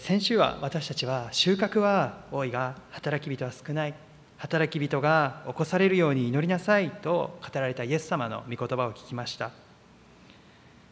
[0.00, 3.94] 先週は私たちは収穫は多いが働き人は少ない。
[4.38, 9.50] 働き人が起こされるように祈りなさいと語られたイエス様の御言葉を聞きました。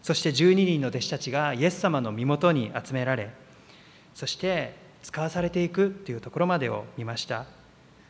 [0.02, 3.30] そして12人の弟子たちがイエス様の身元に集められ
[4.14, 7.46] そして使わされていくというところまでを見ました。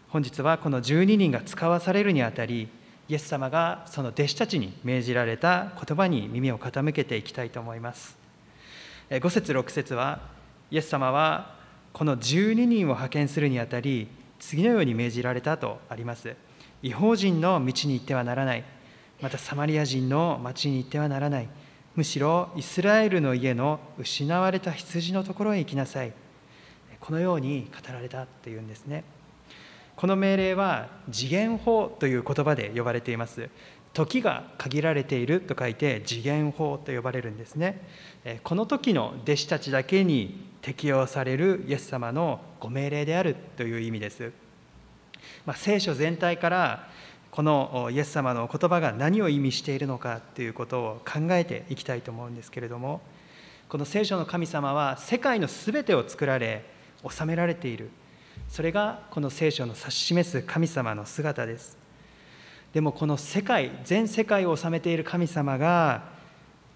[0.09, 2.69] 本日はこの12人が使わされるにあたり
[3.09, 8.17] イエス様がその弟子たちに命じられた言葉に耳を傾けていきたいと思います。
[9.11, 10.42] 5節6節は
[10.73, 11.55] イエス様は
[11.93, 14.09] この12人を派遣するにあたり
[14.39, 16.35] 次のように命じられたとあります。
[16.83, 18.65] 違法人の道に行ってはならない。
[19.21, 21.49] またサマリア人の町に行ってはならない。
[21.95, 26.13] むしろイスラエルの家の失われた羊のところへ行きなさい。
[27.01, 29.05] このように語られたというんですね。
[29.95, 33.51] この命令は次元法という言葉で呼ばれています。
[33.93, 37.83] 時が限られていると書いて次元法と呼ばれるんですね。
[38.43, 44.33] この時の弟子たちだけに適用されるイエス様のご命令であるという意味です、
[45.45, 46.89] まあ、聖書全体から
[47.31, 53.01] このイエス様の言葉が何を意味しているのかということを考えていきたいと思うんですけれども
[53.69, 56.65] この聖書の神様は世界の全てを作られ
[57.09, 57.91] 治められている。
[58.49, 61.79] それがこの聖書の指し示す神様の姿です。
[62.75, 66.05] でもこの世界全世界を治めている神様が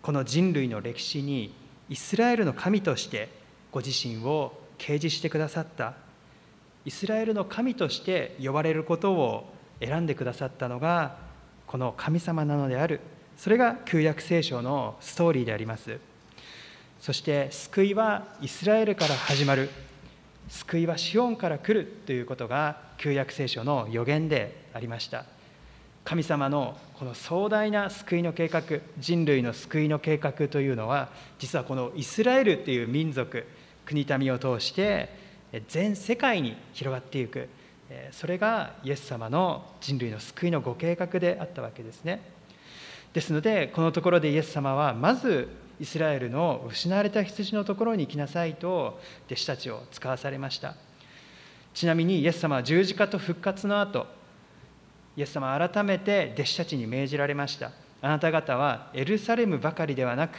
[0.00, 1.54] この人類の歴史に
[1.90, 3.28] イスラエルの神として
[3.76, 5.92] ご自身を掲示してくださった。
[6.86, 11.18] イスラエルの神として呼ばれることを選んでくださったのが
[11.66, 13.00] この神様なのである。
[13.36, 15.98] それが旧約聖書のストーリーであります。
[17.02, 19.68] そして救いはイスラエルから始まる。
[20.48, 25.26] 救いはシオンから来るということが旧約聖書の予言でありました。
[26.02, 28.62] 神様のこの壮大な救いの計画
[28.98, 33.44] 人類の救いの計画というのは実はこのイスラエルっていう民族
[33.86, 35.08] 国民を通して
[35.68, 37.48] 全世界に広がっていく
[38.10, 42.20] それがイエス様の人類の救いのご計画であったわけですね
[43.12, 50.74] ですのでこのところでイエス様はまずイスラエルの失われた羊のところに行きなさいと弟子たちを使わされました
[51.74, 54.06] ちなみにイエス様は十字架と復活の後
[55.16, 57.72] イエス様は改めて弟子たちに命じられました
[58.02, 60.36] あなた方はエルサレムばかりではなく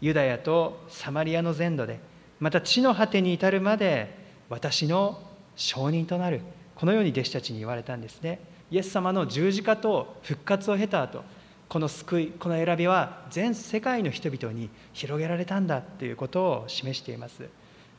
[0.00, 2.11] ユダヤとサマリアの全土で
[2.42, 4.12] また地の果てに至るまで
[4.48, 5.22] 私の
[5.54, 6.40] 証人となる
[6.74, 8.40] このように弟子たちに言われたんですね。
[8.72, 11.22] イエス様の十字架と復活を経た後
[11.68, 17.48] この救いこの選びは全世界の人々に広げられたんだということを示しています。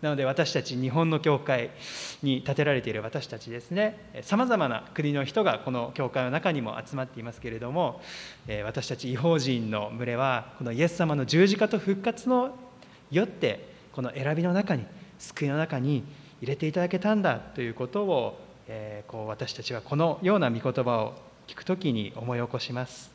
[0.02, 1.70] なので私たち日本の教会
[2.22, 4.10] に建てられている私たちですね。
[4.24, 8.02] さまざまな国の人がこの教会の中にも集まっていますけれども
[8.66, 12.58] 私たち違法人の群れはこのイエス様の十字架と復活の
[13.10, 14.86] よってこの選びの中に
[15.20, 16.04] 救いの中に
[16.42, 21.14] 入れていただけたんだということをえー、こう私たちはこのような御言葉を
[21.48, 23.12] 聞くときに思い起こします、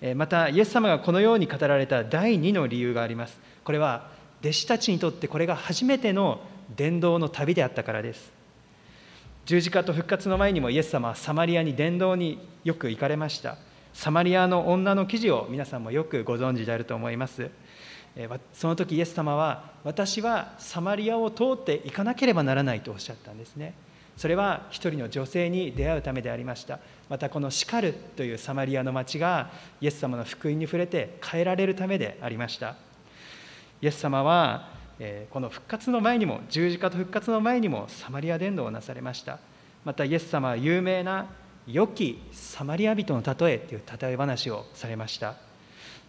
[0.00, 3.38] えー、またイエス様がこのように語られた第2の理由があります。
[3.64, 4.10] これは
[4.40, 6.40] 弟子たちにとってこれが初めての
[6.74, 8.32] 伝道の旅であったからです。
[9.46, 13.58] 十字架と復活の前にもイエス様はサマリアに伝道によく行かれました。
[13.92, 17.50] サマリアの女の記事を皆さんもよくご存知であると思います。
[18.52, 23.74] その時イエス様は私はサマリアを通って行かなければならないとおっしゃったんですね。
[24.16, 26.78] それは一人の女性に出会うためでありました。
[27.08, 32.76] またこのシカルというサマリアの町がイエス様の福音に触れて変えられるためでありました。
[33.82, 34.68] イエス様は
[35.30, 39.40] この復活の前にも十字架と復活の前にもサマリア伝道をなされました。
[39.84, 41.26] またイエス様は有名な
[41.66, 45.34] 良きサマリア人の例えという例え話をされました。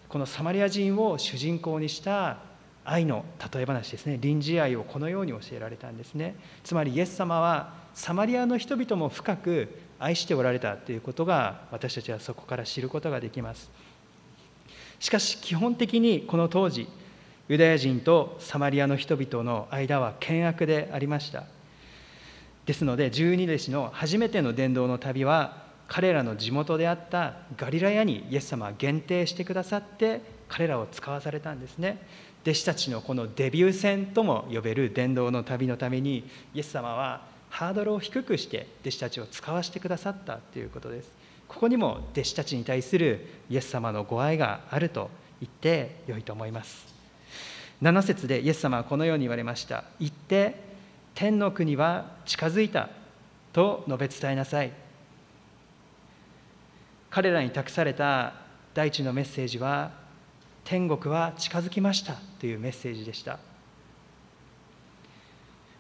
[0.09, 2.37] このサマリア人を主人公にした
[2.83, 4.17] 愛の例え話ですね。
[4.21, 6.35] 臨時愛をこのように教えられたんですね。
[6.63, 13.71] つまりイエス様はサマリアの人々も深く愛しておられたということが私たちはそこから知ることができます。
[14.99, 16.87] しかし基本的にこの当時
[17.47, 21.43] ユダヤ人とサマリアの人々の間は険悪でありました。
[22.65, 32.01] ですので十二弟子の初めての伝道の旅は彼らの地元であったガリラヤにイエス様は限定してくださって彼らを使わされたんですね。
[32.43, 36.23] 弟子たちのこのデビュー戦とも呼べる伝道の旅のために
[36.53, 41.11] イエス様はハードルを低くして弟子たちを使わせてくださったということです。
[41.47, 45.09] ここにも弟子たちに対するイエス様のご愛があると
[45.39, 46.85] 言ってよいと思います。
[47.81, 49.83] 7節でイエス様はこのように言われました。
[49.99, 50.55] 言って
[51.13, 52.89] 天の国は近づいた
[53.53, 54.84] と述べ伝えなさい。
[57.15, 58.33] 彼らに託された
[58.73, 59.91] 第一のメッセージは
[60.65, 63.39] 天国は近づきましたというメッセージでした。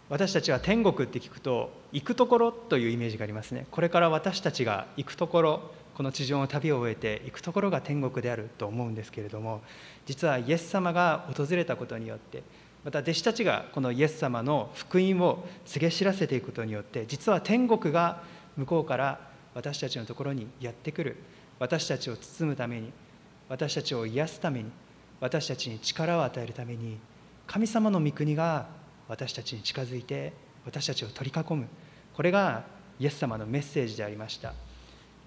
[0.07, 3.67] 私たちは天国って聞くと行くところというイメージがありますね。
[3.69, 9.61] これから私たちが行くところこの地上の旅を終えて行くところが天国であると思うんですけれども
[10.05, 12.43] 実はイエス様が訪れたことによって
[12.85, 18.23] また弟子たちがこのイエス様の福音を告げ知らせていくことによって実は天国が
[18.55, 21.15] 向こうから私たちのところにやってくる。
[21.57, 22.91] 私たちを包むために。
[23.49, 24.69] 私たちを癒すために。
[25.19, 26.97] 私たちに力を与えるために。
[27.47, 28.67] 神様の御国が
[29.07, 30.33] 私たちに近づいて
[30.65, 31.67] 私たちを取り囲む。
[32.13, 32.63] これが
[32.99, 34.53] イエス様のメッセージでありました。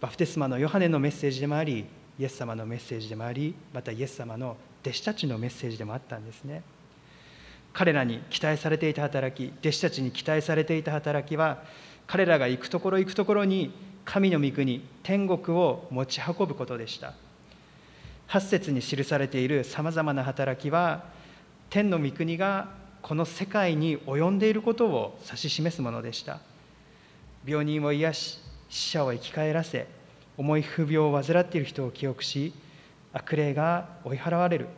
[0.00, 1.86] バプテスマのヨハネのメッセージでもあり
[2.18, 6.62] イエス様のメッセージでもありまたイエス様の弟子たちのメッセージでもあったんですね。
[7.72, 11.62] 彼らに期待されていた働き弟子たちに期待されていた働きは
[12.06, 13.72] 彼らが行くところ行くところに
[14.10, 17.12] 神の御国天国を持ち運ぶことでした。
[18.28, 21.04] 8節に記されているさまざまな働きは
[21.68, 22.70] 天の御国が
[23.02, 26.40] この世界に及んでいることを指し示すものでした。
[27.44, 28.38] 病人を癒し
[28.70, 29.86] 死者を生き返らせ
[30.38, 32.54] 重い不病を患っている人を記憶し
[33.12, 34.68] 悪霊が追い払われる。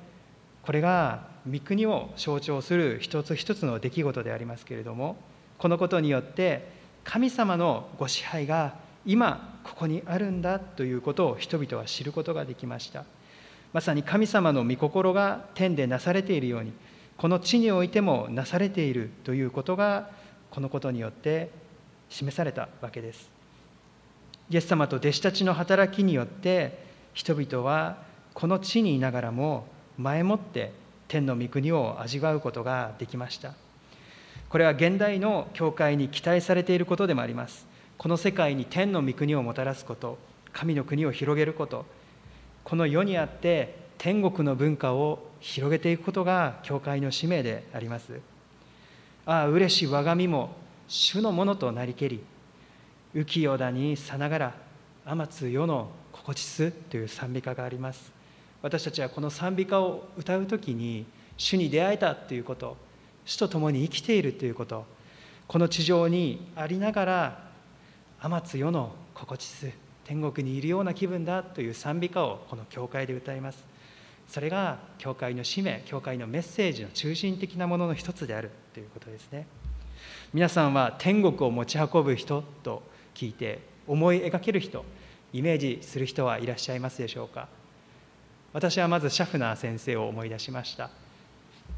[0.65, 5.17] これが御国を象徴する一つ一つの出来事でありますけれども
[5.57, 6.69] このことによって
[7.05, 8.75] 神様のご支配が
[9.07, 13.05] 今ここにあるんだということを人々は知ることができました。
[13.73, 16.73] まさに神様の御心が天でなされているように
[17.17, 20.11] この地においてもなされているということが
[20.51, 21.51] このことによって
[22.09, 23.31] 示されたわけです。
[24.51, 26.83] イエス様と弟子たちの働きによって
[27.15, 27.99] 人々は
[28.35, 30.73] この地にいながらも前もって
[31.07, 33.55] 天の御国を味わうことができました。
[34.49, 37.70] これは現代の教会に期待されていることでもあります。
[38.01, 40.17] この世界に天の御国をもたらすこと
[40.55, 41.85] 神の国を広げること
[42.65, 48.19] この世にあって天国の文化を広げていくことが教会の使命であります。
[49.27, 50.57] ああ嬉しい我が身も
[50.89, 52.25] 主のものとなりけり
[53.15, 54.55] 浮世田にさながら
[55.05, 58.11] 天津世の心地すという賛美歌があります。
[58.63, 61.05] 私たちはこの賛美歌を歌う時に
[61.37, 62.79] 主に出会えたということ
[63.27, 64.87] 主と共に生きているということ
[65.47, 67.50] この地上にありながら
[68.23, 69.71] 天津世の心地す
[70.05, 73.65] 天国にいるような気分だという賛美歌をこの教会で歌います。
[74.29, 79.47] それが教会の使命教会のメッセージの中心的なものの一つであるということですね。
[80.35, 82.83] 皆さんは天国を持ち運ぶ人と
[83.15, 84.85] 聞いて思い描ける人
[85.33, 87.49] イメージする人はいらっしゃいますでしょうか？
[88.53, 90.91] 私はまずシャフナー先生を思い出しました。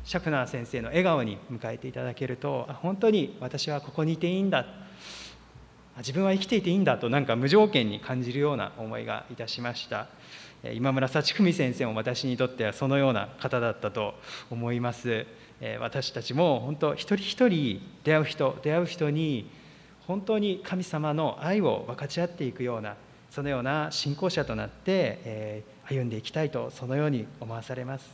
[0.03, 4.67] シャフナー先生の笑顔に迎えていただけるとあ本当に私はここにいていいんだ。
[5.99, 10.09] 自分は生きていていいんだとなんか無条件に感じるような思いがいたしました。
[10.75, 14.15] 今村幸文先生も私にとってはそのような方だったと
[14.50, 15.27] 思います。
[15.81, 19.50] 私たちも本当一人一人出会う人出会う人に
[20.06, 22.97] 本当に神様の愛を分かち合っていくような
[23.31, 28.11] そのような信仰者となって歩んでいきたいとそのように思わされます。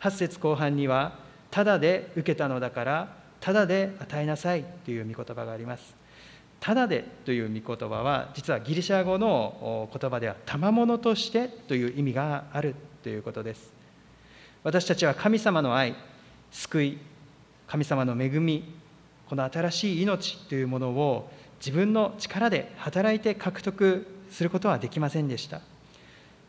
[0.00, 1.18] 8節後半には
[1.50, 5.94] 「ただで受けたのだからただで与えなさい」という御言葉があります。
[6.60, 13.72] ただでという御言葉は実はギリシャ語の言葉では賜物としてという意味があるということです。
[14.64, 15.94] 私たちは神様の愛
[16.50, 16.98] 救い
[17.66, 18.74] 神様の恵み
[19.28, 21.30] この新しい命というものを
[21.60, 25.60] 自分の力で働いて獲得することはできませんでした。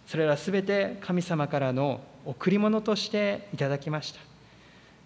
[0.07, 4.19] それら全て神様からの贈り物としていただきました。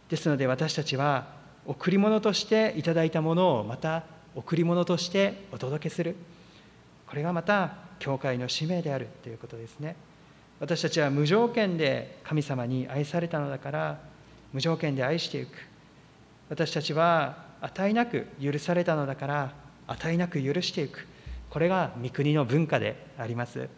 [0.10, 1.28] ですので私たちは
[1.66, 4.04] 贈り物としていただいたものをまた
[4.36, 6.16] 贈り物としてお届けする。
[7.08, 9.96] これがまた教会の使命であるということですね。
[10.60, 14.00] 私たちは無条件で神様に愛されたのだから
[14.52, 15.52] 無条件で愛していく。
[16.50, 19.54] 私たちは値なく許されたのだから
[19.88, 21.08] 値なく許していく。
[21.50, 23.70] これが御国の文化であります。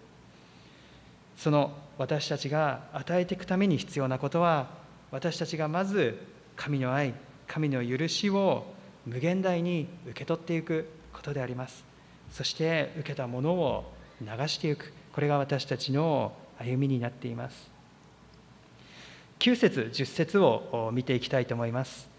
[1.38, 4.70] その私たちが与えていくために必要なことは
[5.12, 6.18] 私たちがまず
[6.56, 7.14] 神の愛
[7.48, 8.75] 神の許しを
[9.06, 11.86] 無限大に受け取っていくことであります。
[12.32, 14.94] そして受けたものを流していく。
[15.14, 17.70] これが私たちの歩みになっています。
[19.40, 22.10] 9節10節を見ていきたいと思います。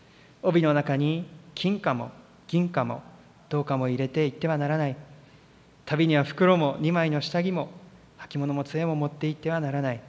[0.43, 2.11] 帯の中に金貨も
[2.47, 3.02] 銀貨も
[3.49, 4.97] 銅貨も入れていってはならない。
[5.87, 7.71] 旅には袋も2枚の下着も
[8.28, 10.00] 履物も杖も持っていってはならない。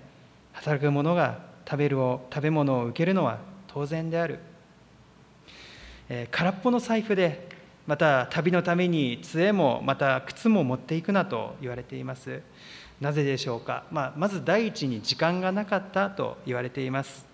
[0.53, 4.39] 働く者が食べるを食べ物を受けるのは当然である、
[6.31, 7.49] 空っぽの財布で
[7.85, 12.41] また旅のために杖もまた靴も持っていくなと言われています。
[12.99, 17.25] なぜでしょうか、まあ、まず第一に時間がなかったと言われています。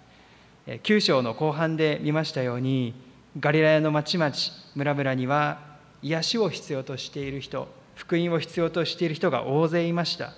[0.67, 2.93] 9章の後半で見ましたように
[3.39, 4.33] ガリラヤの町々
[4.75, 5.59] 村々には
[6.01, 10.33] 癒しを必要としている人福音を必要としている人が大勢いました。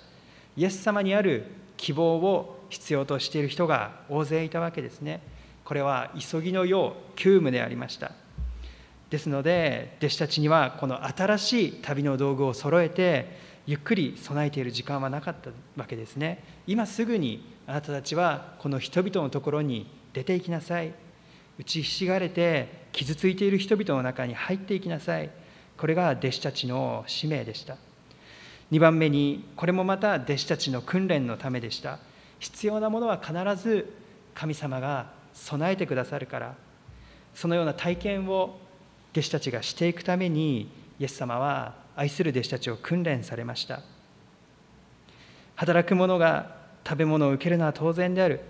[0.56, 1.44] イエス様にある
[1.76, 5.20] 希望を必要としている人が大勢いたわけですね。
[5.64, 8.12] これは急ぎのよう急務でありました。
[9.10, 13.36] ですので弟子たちにはこの新しい旅の道具を揃えて
[13.66, 16.42] ゆっくり備えている時間はなかったわけですね。
[16.66, 20.92] 今すぐにあなたたちはこの人々のところに出て行きなさい。
[21.58, 25.30] 打ちひしがれて傷ついている人々の中に入っていきなさい。
[25.76, 27.76] これが弟子たちの使命でした。
[28.72, 31.98] 2番目にこれもまた弟子たちの訓練のためでした。
[32.38, 33.32] 必要なものは必
[33.62, 33.92] ず
[34.34, 36.54] 神様が備えてくださるから。
[37.34, 38.58] そのような体験を
[39.16, 40.68] 弟子たちがしていくために
[41.00, 43.80] イエス様は愛する弟子たちを訓練されました。
[45.54, 46.54] 働く者が
[46.86, 48.42] 食べ物を受けるのは当然である。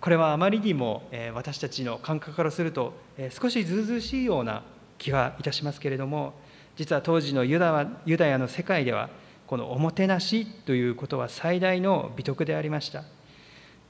[0.00, 1.02] これはあまりにも
[1.34, 2.94] 私たちの感覚からすると
[3.30, 4.62] 少しずうずうしいような
[4.96, 6.32] 気がいたしますけれども
[6.76, 9.10] 実は当時のユダはユダヤの世界では
[9.46, 13.04] このおもてなしということは最大の美徳でありました。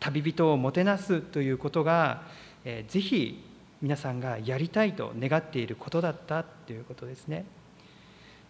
[0.00, 2.22] 旅人をもてなすということが
[2.64, 3.53] ぜひ
[3.84, 7.44] 皆さんがやりたいと願っていることだったということですね。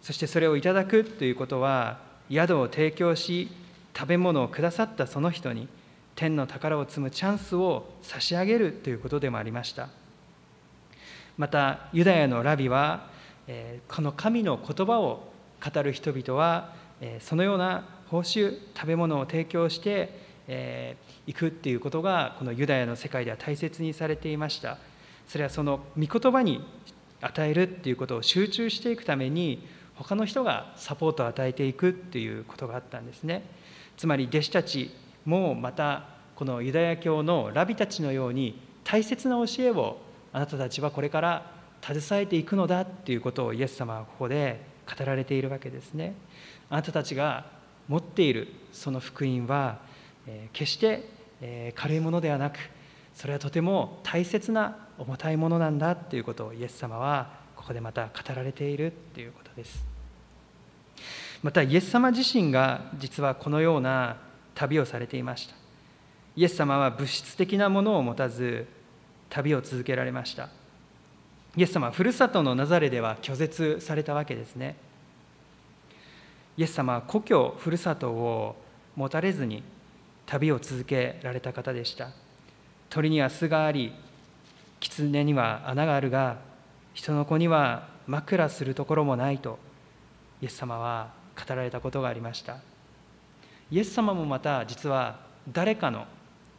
[0.01, 1.99] そしてそれをいただくということは
[2.31, 3.49] 宿を提供し
[3.93, 5.67] 食べ物をくださったその人に
[6.15, 9.89] 天の宝を積むチャンスを差し上げるということでもありました。
[11.37, 13.09] またユダヤのラビは
[13.89, 16.73] この神の言葉を語る人々は
[17.19, 20.95] そのような報酬食べ物を提供して
[21.27, 24.77] いくっていうことがこのユダヤの世界では大切にされていました。
[25.27, 26.65] それはその御言葉に
[27.21, 29.65] 与えるっていうことを集中していくために
[29.95, 33.43] 他の人がサポートを与えていくっていうことがあったんですね。
[33.97, 34.91] つまり弟子たち
[35.25, 36.03] もまた
[36.35, 39.97] このユダヤ教のラビたちのように大切な教えを
[40.33, 41.51] あなたたちはこれから
[41.81, 46.13] 携えていくのだっていうことをイエス様はここで語られているわけですね。
[46.69, 47.45] あなたたちが
[47.87, 49.79] 持っているその福音は
[50.51, 51.07] 決して
[51.75, 52.57] 軽いものではなく
[53.13, 59.83] それはとても大切な重たいものなんだっていうことをイエス様はここでまた語られているっていうことです。
[61.43, 64.17] またイエス様自身が実はこのような
[64.53, 65.55] 旅をされていました。
[66.35, 68.67] イエス様は物質的なものを持たず
[69.29, 70.49] 旅を続けられました。
[71.57, 74.75] イエス様はふるさとのナザレでは拒絶されたわけですね。
[76.57, 78.55] イエス様は故郷ふるさとを
[78.95, 79.63] 持たれずに
[80.25, 82.09] 旅を続けられた方でした。
[82.89, 83.93] 鳥には巣があり
[84.85, 86.37] 狐には穴があるが
[86.93, 89.57] 人の子には枕するところもないと
[90.41, 92.57] イエス様は語られたことがありました。
[93.71, 95.19] イエス様もまた実は
[95.51, 96.05] 誰かの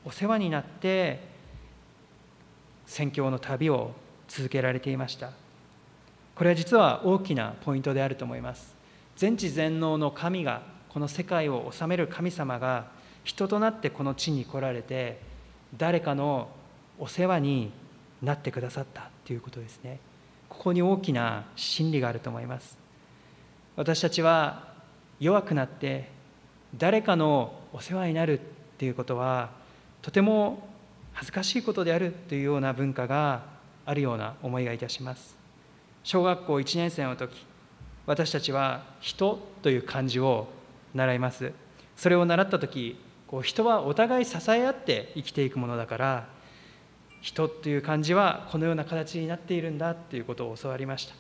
[0.04, 1.20] お世話になって
[2.86, 3.92] 宣教の旅を
[4.26, 5.30] 続けられていました。
[6.34, 8.74] これは実は大きなポイントであると思います。
[9.14, 12.86] 全知全能の神がこの世界を治める神様が
[13.22, 15.20] 人となってこの地に来られて
[15.76, 16.48] 誰かの
[16.98, 17.85] お世話に
[18.22, 19.98] なってくださったということですね。
[20.48, 22.78] ここに大きな真理があると思います。
[23.76, 24.74] 私たちは
[25.20, 26.10] 弱くなって
[26.74, 28.42] 誰かのお世話になるっ
[28.78, 29.50] ていうことは
[30.02, 30.68] とても
[31.12, 33.42] 恥ずかしいことであるというような文化が
[33.84, 35.36] あるような思いがいたします。
[36.04, 37.44] 小学校1年生の時
[38.06, 40.48] 私たちは「人」という漢字を
[40.94, 41.52] 習います。
[41.96, 46.28] それを習った時こう人はお互い支え合って生きていくものだから
[47.26, 51.14] 人という漢字はこのような形になっているんだということを教わりました。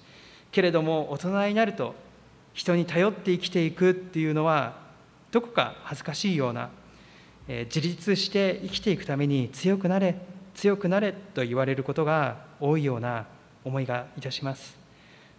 [0.52, 1.96] けれども大人になると
[2.54, 4.76] 人に頼って生きていくっていうのは
[5.32, 6.70] どこか恥ずかしいような、
[7.48, 10.14] えー、自立して生きていくために強くなれ
[10.54, 13.26] 強くなれと言われることが多いような
[13.64, 14.78] 思いがいたします。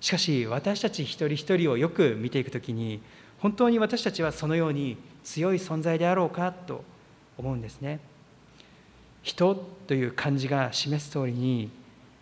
[0.01, 3.01] しかし私たち一人一人をよく見ていくときに
[3.39, 6.83] 本当に私たちはそのように強い存在であろうかと
[7.38, 8.01] 思うんですね。
[9.27, 9.55] 人
[9.88, 11.69] という漢字が示す通りに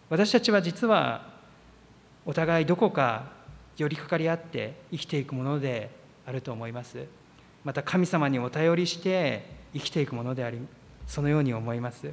[0.09, 1.29] 私たちは実は
[2.25, 3.31] お互いどこか
[3.77, 5.91] 寄りかかり合って生きていくもので
[6.25, 7.05] あると思います。
[7.63, 10.59] また神様にお頼りして生きていくものであり
[11.05, 12.11] そのように思います。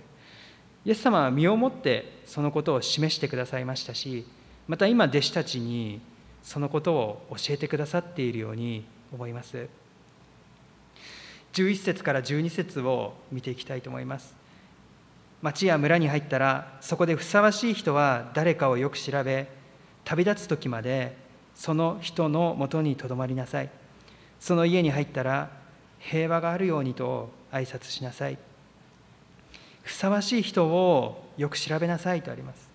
[0.84, 4.26] イエス様は身をもってそのことを示してくださいましたし
[4.66, 6.00] また今弟子たちに
[6.42, 9.68] そのことを教えてくださっているように思います。
[11.54, 14.41] 11節から12節を見ていきたいと思います。
[15.42, 19.48] 町や村に入ったらそこでふさわしい人は誰かをよく調べ
[20.04, 21.16] 旅立つ時まで
[21.54, 23.70] その人のもとにとどまりなさい。
[24.40, 25.50] その家に入ったら
[25.98, 28.38] 平和があるようにと挨拶しなさい。
[29.82, 32.70] ふさわしい人をよく調べなさいとあります。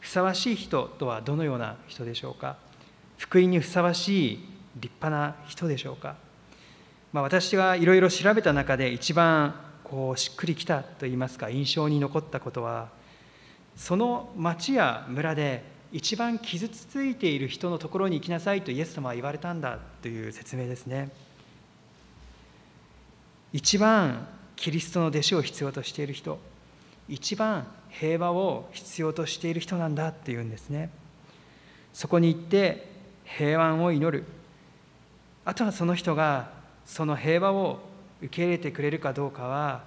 [0.00, 2.56] ふさわしい人とはどのような人でしょうか。
[3.16, 6.16] 福音にふさわしい立派な人でしょうか、
[7.12, 12.88] まあ、私がいろいろ調べた中で一番こうしっくりきたといいますか印象に残ったことは
[13.76, 21.10] その町や村で一番傷ついている人のところに行きなさいとイエス様は言われたんだという説明ですね。
[23.52, 26.38] 一番キリストの弟子を必要としている人
[27.08, 30.90] 一番平和を必要としている人なんだっていうんですね。
[31.94, 32.86] そこに行って
[33.24, 34.24] 平安を祈る。
[35.44, 36.50] あとはその人が
[36.84, 37.80] その平和を
[38.20, 39.84] 受け入れてくれるかどうかは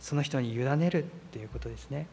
[0.00, 2.06] その人に委ねるっていうことですね。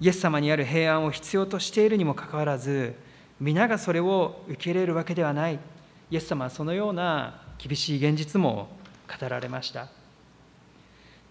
[0.00, 2.94] イエス様にある平安を必要としているにもかかわらず
[3.40, 5.58] 皆がそれを受け入れるわけではない。
[6.10, 8.68] イエス様はそのような厳しい現実も
[9.08, 9.88] 語られました。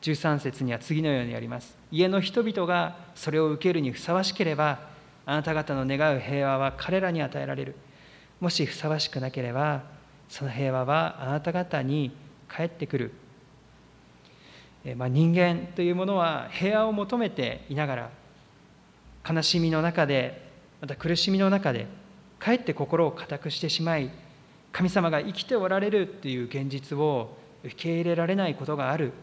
[0.02, 1.76] 13節には次のようにあります。
[1.92, 4.80] 家の人々がそれを受けるにふさわしければ
[5.26, 7.76] あなた方の願う平和は彼らに与えられる。
[8.40, 9.84] もしふさわしくなければ
[10.30, 12.12] その平和はあなた方に
[12.52, 13.12] 返ってくる、
[14.98, 18.10] まあ、人間というものは平和を求めていながら
[19.28, 20.50] 悲しみの中で
[20.82, 21.88] また苦しみの中で
[22.40, 24.12] かえって心を固くしてしまい
[24.72, 29.14] 神様が生きておられるという現実を受け入れられないことがある。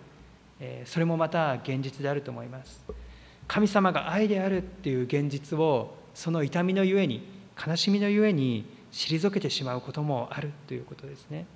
[0.84, 2.84] それもまた現実であると思います。
[3.46, 7.26] 神様が愛であるっていう現実をその痛みのゆえに
[7.66, 11.46] 悲しみのゆえに退けてしまうこともあるということですね。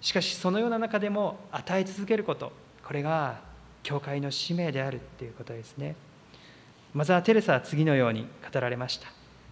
[0.00, 2.52] しかしそのような中でも与え続けること
[2.84, 3.40] これが
[3.82, 5.94] 教会の使命であるということですね。
[6.94, 9.08] マザー・テレサは次のように語られました。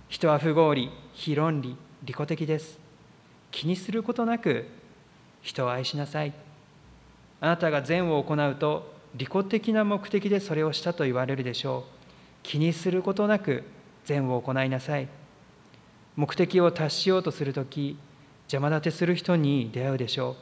[0.08, 2.78] 人は不合理非論理利己的です。
[3.50, 4.66] 気にすることなく
[5.42, 6.32] 人を愛しなさい。
[7.40, 11.96] あなたが善を行うと利己的な目的でそれをしたと言われるでしょう。
[12.42, 13.64] 気にすることなく
[14.04, 15.08] 善を行いなさい。
[16.14, 17.98] 目的を達しようとするとき
[18.46, 20.36] 邪魔立てする人に出会うでしょう。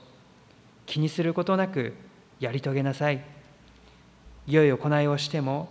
[0.87, 1.95] 気にすることなく
[2.38, 3.25] やり遂げなさい。
[4.47, 5.69] 良い行いをしても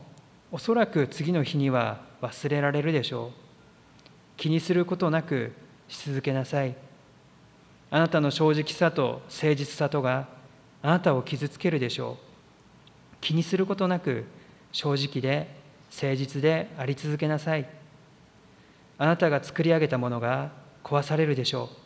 [0.52, 3.32] おそらく次の日には忘れられるでしょう。
[4.38, 5.54] 気にすることなく
[5.88, 6.76] し続けなさい。
[7.91, 10.28] あなたの正直さと誠実さとが
[10.82, 13.17] あなたを傷つけるでしょう。
[13.22, 14.26] 気にすることなく
[14.72, 15.48] 正直で
[15.91, 17.69] 誠実であり続けなさい。
[18.98, 20.52] あなたが作り上げたものが
[20.84, 21.83] 壊されるでしょう。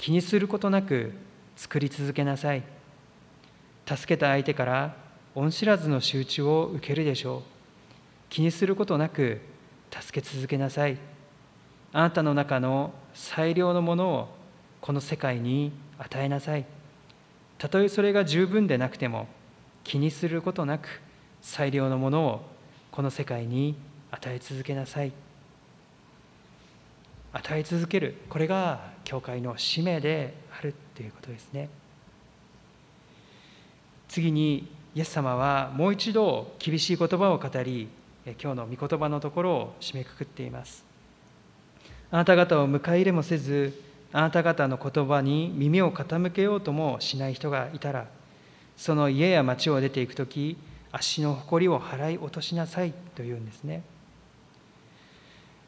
[0.00, 1.12] 気にすることなく
[1.56, 2.62] 作り続けなさい。
[3.84, 4.96] 助けた相手から
[5.34, 7.42] 恩知らずの仕打ちを受けるでしょう。
[8.30, 9.42] 気にすることなく
[9.90, 10.96] 助け続けなさい。
[11.92, 14.28] あなたの中の最良のものを
[14.80, 16.64] この世界に与えなさい。
[17.58, 19.28] たとえそれが十分でなくても
[19.84, 21.02] 気にすることなく
[21.42, 22.40] 最良のものを
[22.90, 23.76] この世界に
[24.10, 25.12] 与え続けなさい。
[27.32, 28.16] 与え続ける。
[28.28, 31.68] これが教会の使命であるということですね。
[34.08, 37.88] 次にイエス様はもう一度厳しい言葉を語り
[38.26, 40.84] 今日の御言葉のところを締めくくっています。
[42.10, 43.80] あなた方を迎え入れもせず
[44.12, 48.08] あなた方の言葉に耳を傾けようともしない人がいたら
[48.76, 50.56] その家や町を出ていく時
[50.90, 53.82] 足の誇りを払い落としなさいというんですね。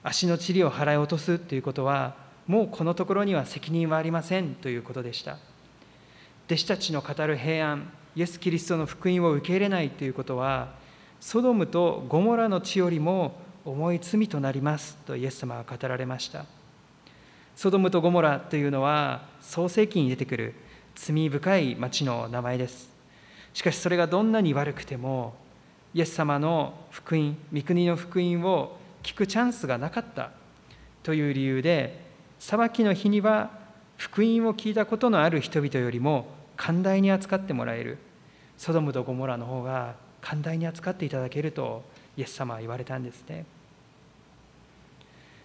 [0.04, 5.38] 足の塵を払い落とすということはもうこのところには責任はありませんということでした。
[6.46, 10.74] 弟子たちの語る平安イエス・キリストの福音を受け入れないということは
[11.20, 16.44] ソドムとゴモラの地よりも重い罪となりますとイエス様は語られました。
[17.54, 20.54] ソドムとゴモラというのは創世記に出てくる
[20.96, 22.90] 罪深い町の名前です。
[23.54, 25.34] しかしそれがどんなに悪くても
[25.94, 30.30] イエス様の福音御国の福音を聞くチャンスがなかった
[31.02, 32.00] という理由で
[32.38, 33.50] 裁きの日には
[33.96, 37.98] 福音を聞いたことのある人々よりも寛大に扱ってもらえる。
[38.58, 41.82] ソドムとゴモラの方が寛大に扱っていただけると
[42.16, 43.44] イエス様は言われたんですね。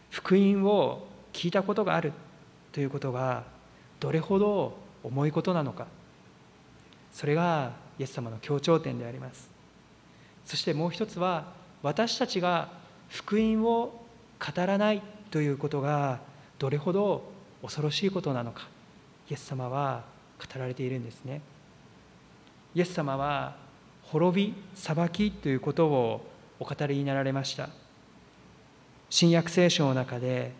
[0.10, 2.14] 福音を聞いたことがある
[2.72, 3.44] ということが
[4.00, 5.88] どれほど重いことなのか。
[7.12, 9.50] それがイエス様の強調点であります。
[10.46, 11.46] そしてもう一つは
[11.82, 12.70] 私たちが
[13.10, 14.06] 福音を
[14.40, 16.20] 語らないということが
[16.60, 17.24] どれほど
[17.62, 18.68] 恐ろしいことなのか
[19.30, 20.04] イエス様は
[20.40, 21.42] 語られているんですね。
[22.76, 23.56] イエス様は
[24.04, 27.70] 滅び裁きということをお語りになられました。
[29.10, 30.52] 新約聖書の中で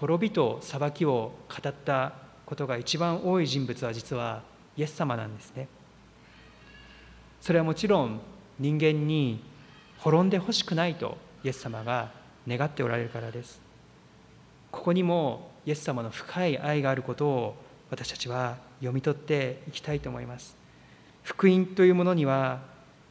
[0.00, 2.14] 滅びと裁きを語った
[2.46, 4.42] ことが一番多い人物は実は
[4.76, 5.68] イエス様なんですね。
[7.40, 8.20] それはもちろん
[8.58, 9.40] 人間に
[9.98, 12.10] 滅んでほしくないとイエス様が
[12.46, 13.60] 願っておられるからです。
[14.70, 17.56] ここにもイエス様の深い愛があることを
[17.90, 20.56] 私たちは読み取っていきたいと思います。
[21.22, 22.60] 福音というものには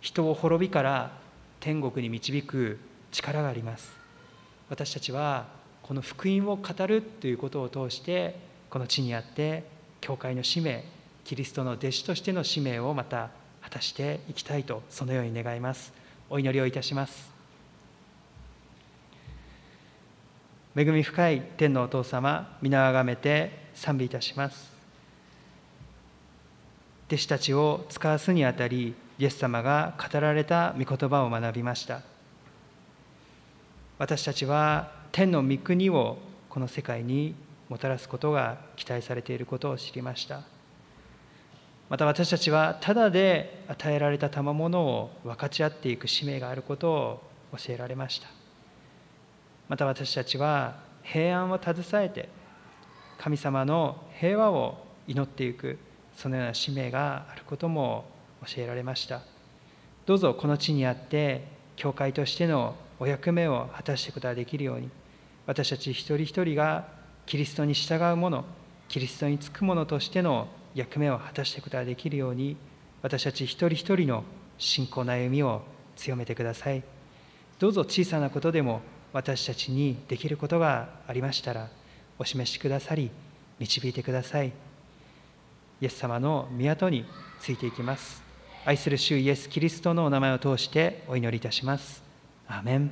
[0.02, 1.12] 人を滅びから
[1.60, 2.80] 天国に導く
[3.12, 3.94] 力があります。
[4.70, 5.48] 私たちは
[5.84, 8.36] この福音を語るということを通して
[8.70, 9.64] この地にあって
[10.00, 10.86] 教会の使命
[11.24, 13.30] キリストの弟子としての使命をまた
[13.62, 15.94] 果たしていきたいとそのように願います。
[16.30, 17.31] お祈りをいたします。
[20.74, 24.72] 恵み深い天のお父様皆あがめて賛美いたします。
[27.08, 32.02] 弟子たちを使わすにあたりイエス様が語られた御言葉を学びました。
[33.98, 37.36] 私たちは天の御国をこの世界に
[37.68, 40.42] もたらすことが期待されていることを知りました。
[41.90, 47.22] また私たちはただで与えられた賜物を分かち合っていく使命があることを
[47.58, 48.41] 教えられました。
[49.72, 52.28] また私たちは平安を携えて
[53.18, 55.80] 神様の平和を祈っていく
[56.14, 58.04] そのような使命があることも
[58.46, 59.22] 教えられました。
[60.06, 64.90] どうぞこの地にあって教会としてのお役目を果たしていくことができるように
[65.46, 66.90] 私たち一人一人が
[67.26, 68.44] キリストに従う者
[68.90, 72.58] キリストにつく者としての役目を果たしていくことができるように
[73.02, 74.26] 私たち一人一人の
[74.58, 75.62] 信仰の歩みを
[75.96, 76.84] 強めてください。
[77.58, 78.82] どうぞ小さなことでも
[79.14, 81.68] 私たちにできることがありましたら
[82.18, 83.12] お示しくださり
[83.60, 84.52] 導いてください。
[85.82, 87.06] イエス様の港に
[87.40, 88.24] ついていきます。
[88.66, 92.02] 愛する主イエス・キリストのお名前を通してお祈りいたします。
[92.48, 92.90] アメン。